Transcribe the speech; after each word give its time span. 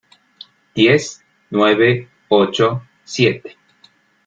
Diez, 0.73 1.23
nueve, 1.51 2.09
ocho, 2.29 2.81
siete... 3.03 3.55